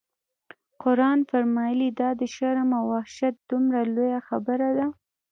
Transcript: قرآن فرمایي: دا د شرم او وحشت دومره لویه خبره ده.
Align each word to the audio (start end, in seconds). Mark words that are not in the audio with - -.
قرآن 0.83 1.19
فرمایي: 1.29 1.87
دا 1.99 2.09
د 2.19 2.21
شرم 2.35 2.69
او 2.77 2.83
وحشت 2.93 3.35
دومره 3.49 3.79
لویه 3.93 4.19
خبره 4.27 4.69
ده. 4.77 4.87